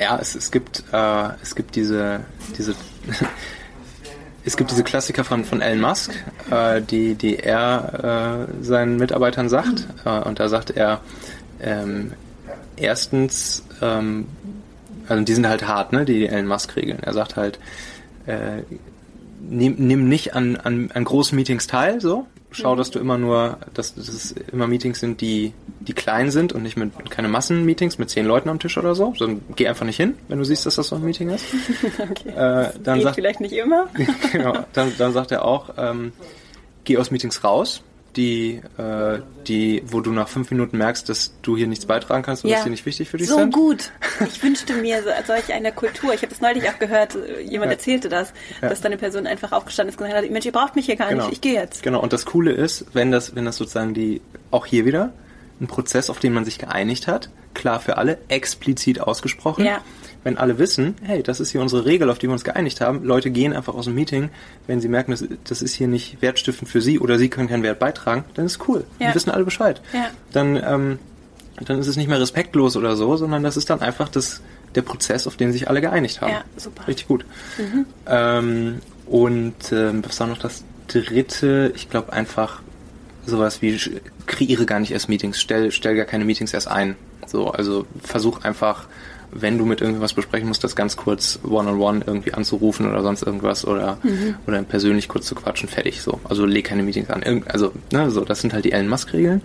[0.00, 2.20] Ja, es, es gibt äh, es gibt diese
[2.56, 2.74] diese
[4.44, 6.12] es gibt diese Klassiker von von Elon Musk,
[6.50, 11.02] äh, die die er äh, seinen Mitarbeitern sagt äh, und da sagt er
[11.60, 12.12] ähm,
[12.76, 14.26] erstens ähm,
[15.06, 17.00] also die sind halt hart, ne, die Elon Musk Regeln.
[17.02, 17.58] Er sagt halt
[18.26, 18.62] äh,
[19.40, 22.26] nimm, nimm nicht an, an, an großen Meetings teil, so.
[22.52, 26.52] Schau, dass du immer nur, dass, dass es immer Meetings sind, die, die klein sind
[26.52, 29.14] und nicht mit keine Massenmeetings mit zehn Leuten am Tisch oder so.
[29.16, 31.44] Sondern geh einfach nicht hin, wenn du siehst, dass das so ein Meeting ist.
[31.98, 32.30] okay.
[32.30, 33.88] Äh, dann Geht sagt, vielleicht nicht immer.
[34.32, 34.64] genau.
[34.72, 36.12] Dann, dann sagt er auch, ähm,
[36.84, 37.82] geh aus Meetings raus,
[38.16, 42.44] die, äh, die, wo du nach fünf Minuten merkst, dass du hier nichts beitragen kannst
[42.44, 42.56] und ja.
[42.56, 43.54] dass die nicht wichtig für dich so sind.
[43.54, 43.92] So gut.
[44.26, 46.12] Ich wünschte mir so, solch eine Kultur.
[46.12, 47.78] Ich habe das neulich auch gehört, jemand ja.
[47.78, 48.68] erzählte das, ja.
[48.68, 50.96] dass da eine Person einfach aufgestanden ist und gesagt hat, Mensch, ihr braucht mich hier
[50.96, 51.24] gar genau.
[51.24, 51.82] nicht, ich gehe jetzt.
[51.82, 55.12] Genau, und das Coole ist, wenn das, wenn das sozusagen die, auch hier wieder,
[55.60, 59.64] ein Prozess, auf den man sich geeinigt hat, klar für alle, explizit ausgesprochen.
[59.64, 59.80] Ja
[60.24, 63.04] wenn alle wissen, hey, das ist hier unsere Regel, auf die wir uns geeinigt haben,
[63.04, 64.30] Leute gehen einfach aus dem Meeting,
[64.66, 67.62] wenn sie merken, das, das ist hier nicht wertstiftend für sie oder sie können keinen
[67.62, 68.84] Wert beitragen, dann ist cool.
[68.98, 69.06] Ja.
[69.06, 69.80] Dann wissen alle Bescheid.
[69.92, 70.10] Ja.
[70.32, 70.98] Dann, ähm,
[71.64, 74.42] dann ist es nicht mehr respektlos oder so, sondern das ist dann einfach das,
[74.74, 76.32] der Prozess, auf den sich alle geeinigt haben.
[76.32, 76.86] Ja, super.
[76.86, 77.24] Richtig gut.
[77.58, 77.86] Mhm.
[78.06, 81.72] Ähm, und ähm, was war noch das dritte?
[81.74, 82.62] Ich glaube einfach
[83.26, 83.78] sowas wie
[84.26, 86.96] kreiere gar nicht erst Meetings, stell, stell gar keine Meetings erst ein.
[87.26, 88.86] So, also versuch einfach
[89.32, 93.02] wenn du mit irgendwas besprechen musst, das ganz kurz one-on-one -on -one irgendwie anzurufen oder
[93.02, 94.34] sonst irgendwas oder, mhm.
[94.46, 96.20] oder persönlich kurz zu quatschen, fertig so.
[96.24, 97.22] Also leg keine Meetings an.
[97.22, 99.42] Irgend, also, ne, so, das sind halt die Elon Musk-Regeln.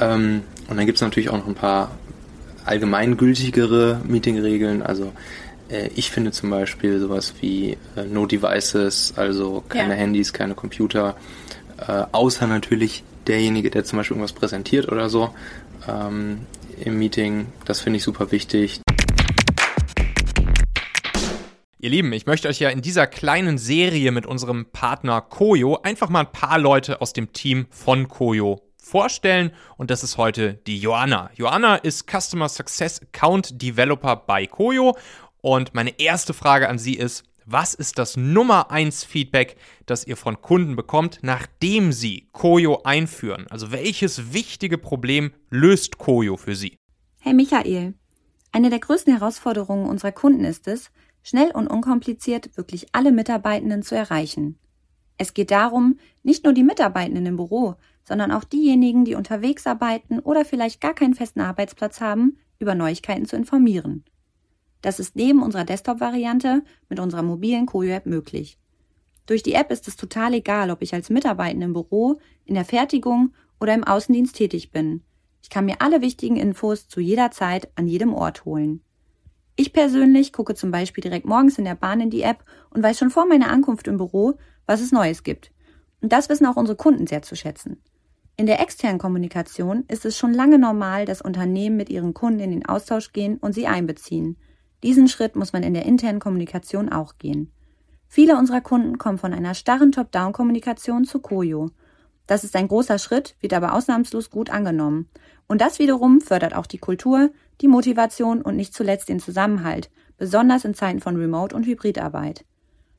[0.00, 1.90] Ähm, und dann gibt's natürlich auch noch ein paar
[2.64, 4.82] allgemeingültigere Meeting-Regeln.
[4.82, 5.12] Also
[5.68, 10.00] äh, ich finde zum Beispiel sowas wie äh, No Devices, also keine ja.
[10.00, 11.16] Handys, keine Computer,
[11.78, 15.34] äh, außer natürlich derjenige, der zum Beispiel irgendwas präsentiert oder so
[15.88, 16.46] ähm,
[16.82, 17.46] im Meeting.
[17.64, 18.80] Das finde ich super wichtig.
[21.78, 26.08] Ihr Lieben, ich möchte euch ja in dieser kleinen Serie mit unserem Partner Koyo einfach
[26.08, 30.78] mal ein paar Leute aus dem Team von Koyo vorstellen und das ist heute die
[30.78, 31.30] Joanna.
[31.34, 34.96] Joanna ist Customer Success Account Developer bei Koyo
[35.42, 39.56] und meine erste Frage an sie ist, was ist das Nummer 1 Feedback,
[39.86, 43.46] das ihr von Kunden bekommt, nachdem sie Koyo einführen?
[43.50, 46.78] Also welches wichtige Problem löst Koyo für sie?
[47.20, 47.94] Hey Michael,
[48.52, 50.90] eine der größten Herausforderungen unserer Kunden ist es,
[51.22, 54.58] schnell und unkompliziert wirklich alle Mitarbeitenden zu erreichen.
[55.16, 60.18] Es geht darum, nicht nur die Mitarbeitenden im Büro, sondern auch diejenigen, die unterwegs arbeiten
[60.18, 64.04] oder vielleicht gar keinen festen Arbeitsplatz haben, über Neuigkeiten zu informieren.
[64.84, 68.58] Das ist neben unserer Desktop-Variante mit unserer mobilen Koyo-App möglich.
[69.24, 72.66] Durch die App ist es total egal, ob ich als Mitarbeitende im Büro, in der
[72.66, 75.02] Fertigung oder im Außendienst tätig bin.
[75.40, 78.82] Ich kann mir alle wichtigen Infos zu jeder Zeit an jedem Ort holen.
[79.56, 82.98] Ich persönlich gucke zum Beispiel direkt morgens in der Bahn in die App und weiß
[82.98, 84.34] schon vor meiner Ankunft im Büro,
[84.66, 85.50] was es Neues gibt.
[86.02, 87.80] Und das wissen auch unsere Kunden sehr zu schätzen.
[88.36, 92.50] In der externen Kommunikation ist es schon lange normal, dass Unternehmen mit ihren Kunden in
[92.50, 94.36] den Austausch gehen und sie einbeziehen.
[94.84, 97.50] Diesen Schritt muss man in der internen Kommunikation auch gehen.
[98.06, 101.70] Viele unserer Kunden kommen von einer starren Top-Down-Kommunikation zu Koyo.
[102.26, 105.08] Das ist ein großer Schritt, wird aber ausnahmslos gut angenommen.
[105.46, 107.30] Und das wiederum fördert auch die Kultur,
[107.62, 112.44] die Motivation und nicht zuletzt den Zusammenhalt, besonders in Zeiten von Remote- und Hybridarbeit.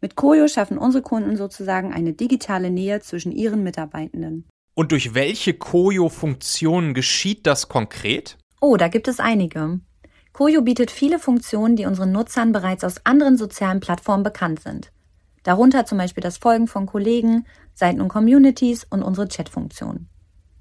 [0.00, 4.46] Mit Koyo schaffen unsere Kunden sozusagen eine digitale Nähe zwischen ihren Mitarbeitenden.
[4.72, 8.38] Und durch welche Koyo-Funktionen geschieht das konkret?
[8.62, 9.80] Oh, da gibt es einige.
[10.36, 14.92] Koyo bietet viele Funktionen, die unseren Nutzern bereits aus anderen sozialen Plattformen bekannt sind.
[15.44, 20.08] Darunter zum Beispiel das Folgen von Kollegen, Seiten und Communities und unsere Chat-Funktion.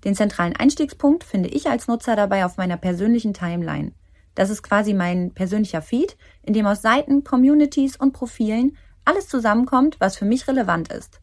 [0.06, 3.92] Den zentralen Einstiegspunkt finde ich als Nutzer dabei auf meiner persönlichen Timeline.
[4.34, 9.98] Das ist quasi mein persönlicher Feed, in dem aus Seiten, Communities und Profilen alles zusammenkommt,
[10.00, 11.20] was für mich relevant ist.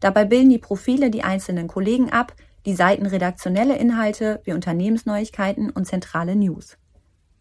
[0.00, 2.34] Dabei bilden die Profile die einzelnen Kollegen ab,
[2.66, 6.76] die Seiten redaktionelle Inhalte wie Unternehmensneuigkeiten und zentrale News.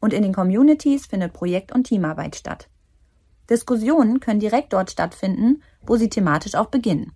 [0.04, 2.68] Und in den Communities findet Projekt- und Teamarbeit statt.
[3.50, 7.14] Diskussionen können direkt dort stattfinden, wo sie thematisch auch beginnen.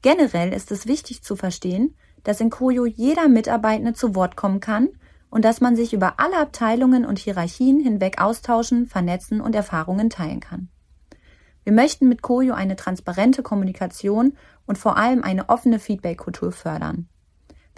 [0.00, 4.90] Generell ist es wichtig zu verstehen, dass in Koyo jeder Mitarbeitende zu Wort kommen kann
[5.28, 10.38] und dass man sich über alle Abteilungen und Hierarchien hinweg austauschen, vernetzen und Erfahrungen teilen
[10.38, 10.68] kann.
[11.64, 14.36] Wir möchten mit Koyo eine transparente Kommunikation
[14.66, 17.08] und vor allem eine offene Feedback-Kultur fördern.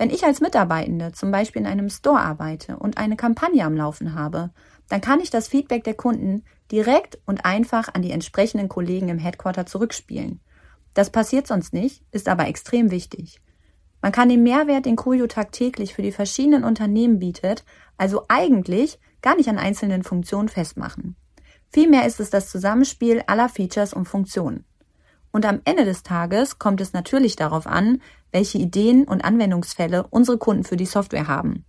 [0.01, 4.15] Wenn ich als Mitarbeitende zum Beispiel in einem Store arbeite und eine Kampagne am Laufen
[4.15, 4.49] habe,
[4.89, 6.43] dann kann ich das Feedback der Kunden
[6.73, 10.41] direkt und einfach an die entsprechenden Kollegen im Headquarter zurückspielen.
[10.95, 13.43] Das passiert sonst nicht, ist aber extrem wichtig.
[14.01, 17.67] Man kann den Mehrwert, den Koyo tagtäglich für die verschiedenen Unternehmen bietet,
[17.99, 21.15] also eigentlich gar nicht an einzelnen Funktionen festmachen.
[21.69, 24.65] Vielmehr ist es das Zusammenspiel aller Features und Funktionen.
[25.33, 30.39] Und am Ende des Tages kommt es natürlich darauf an, welche Ideen und Anwendungsfälle unsere
[30.39, 31.65] Kunden für die Software haben.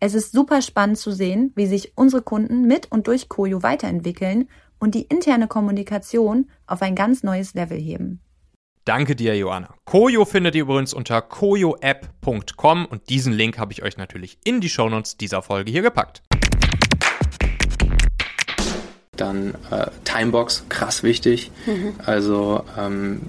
[0.00, 4.48] Es ist super spannend zu sehen, wie sich unsere Kunden mit und durch Koyo weiterentwickeln
[4.78, 8.20] und die interne Kommunikation auf ein ganz neues Level heben.
[8.86, 9.74] Danke dir, Joanna.
[9.84, 14.70] Koyo findet ihr übrigens unter koyoapp.com und diesen Link habe ich euch natürlich in die
[14.70, 16.22] Shownotes dieser Folge hier gepackt.
[19.20, 21.50] Dann äh, Timebox, krass wichtig.
[21.66, 21.94] Mhm.
[22.04, 23.22] Also ähm,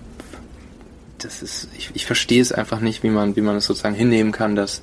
[1.18, 4.32] das ist, ich, ich verstehe es einfach nicht, wie man, wie man es sozusagen hinnehmen
[4.32, 4.82] kann, dass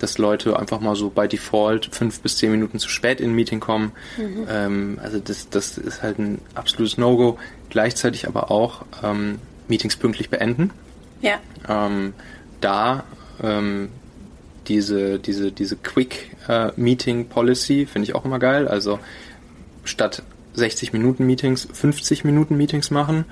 [0.00, 3.34] dass Leute einfach mal so bei Default fünf bis zehn Minuten zu spät in ein
[3.34, 3.92] Meeting kommen.
[4.16, 4.46] Mhm.
[4.48, 7.38] Ähm, also das, das ist halt ein absolutes No-Go.
[7.68, 10.70] Gleichzeitig aber auch ähm, Meetings pünktlich beenden.
[11.20, 11.38] Ja.
[11.68, 12.14] Ähm,
[12.60, 13.04] da
[13.42, 13.90] ähm,
[14.68, 18.68] diese, diese, diese Quick äh, Meeting Policy finde ich auch immer geil.
[18.68, 18.98] Also
[19.84, 20.22] statt
[20.54, 23.24] 60 Minuten Meetings 50 Minuten Meetings machen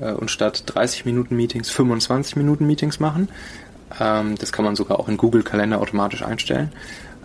[0.00, 3.28] äh, und statt 30 Minuten Meetings 25 Minuten Meetings machen.
[4.00, 6.72] Ähm, das kann man sogar auch in Google Kalender automatisch einstellen.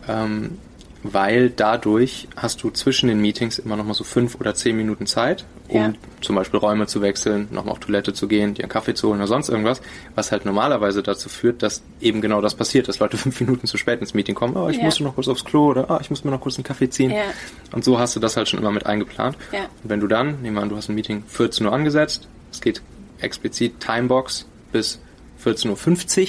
[0.07, 0.57] Ähm,
[1.03, 5.05] weil dadurch hast du zwischen den Meetings immer noch mal so fünf oder zehn Minuten
[5.05, 5.93] Zeit, um ja.
[6.21, 9.19] zum Beispiel Räume zu wechseln, nochmal auf Toilette zu gehen, dir einen Kaffee zu holen
[9.19, 9.81] oder sonst irgendwas,
[10.15, 13.77] was halt normalerweise dazu führt, dass eben genau das passiert, dass Leute fünf Minuten zu
[13.77, 14.83] spät ins Meeting kommen, oh, ich ja.
[14.83, 17.11] muss noch kurz aufs Klo oder oh, ich muss mir noch kurz einen Kaffee ziehen.
[17.11, 17.23] Ja.
[17.71, 19.37] Und so hast du das halt schon immer mit eingeplant.
[19.51, 22.61] Und wenn du dann, nehmen wir an, du hast ein Meeting 14 Uhr angesetzt, es
[22.61, 22.81] geht
[23.19, 24.99] explizit Timebox bis
[25.43, 26.27] 14.50 Uhr,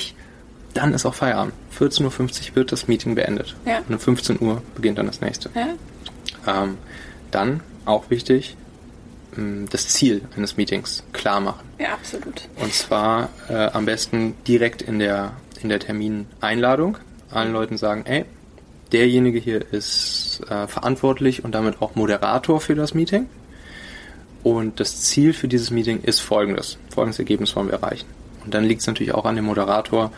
[0.79, 1.55] dann ist auch Feierabend.
[1.79, 3.57] 14.50 Uhr wird das Meeting beendet.
[3.67, 3.79] Ja.
[3.79, 5.51] Und um 15 Uhr beginnt dann das nächste.
[5.55, 6.63] Ja.
[6.63, 6.79] Ähm,
[7.31, 8.57] dann, auch wichtig,
[9.37, 11.67] ähm, das Ziel eines Meetings klar machen.
[11.79, 12.49] Ja, absolut.
[12.57, 15.33] Und zwar äh, am besten direkt in der,
[15.63, 16.99] in der Termineinladung
[17.31, 18.25] allen Leuten sagen, ey,
[18.93, 23.29] derjenige hier ist äh, verantwortlich und damit auch Moderator für das Meeting.
[24.45, 26.79] Und das Ziel für dieses Meeting ist folgendes.
[26.95, 28.07] Folgendes Ergebnis wollen wir erreichen.
[28.45, 30.11] Und dann liegt es natürlich auch an dem Moderator,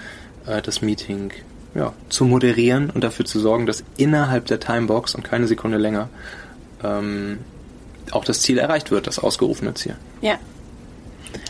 [0.44, 1.32] das Meeting
[1.74, 6.08] ja, zu moderieren und dafür zu sorgen, dass innerhalb der Timebox und keine Sekunde länger
[6.82, 7.38] ähm,
[8.10, 9.96] auch das Ziel erreicht wird, das ausgerufene Ziel.
[10.20, 10.38] Ja.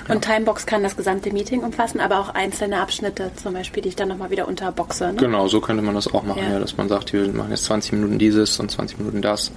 [0.08, 0.34] Und ja.
[0.34, 4.08] Timebox kann das gesamte Meeting umfassen, aber auch einzelne Abschnitte zum Beispiel, die ich dann
[4.08, 5.12] nochmal wieder unterboxe.
[5.12, 5.14] Ne?
[5.14, 6.52] Genau, so könnte man das auch machen, ja.
[6.52, 6.58] ja.
[6.58, 9.52] dass man sagt, wir machen jetzt 20 Minuten dieses und 20 Minuten das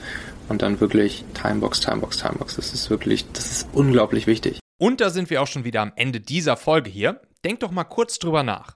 [0.50, 2.56] und dann wirklich Timebox, Timebox, Timebox.
[2.56, 4.60] Das ist wirklich, das ist unglaublich wichtig.
[4.78, 7.22] Und da sind wir auch schon wieder am Ende dieser Folge hier.
[7.44, 8.76] Denkt doch mal kurz drüber nach.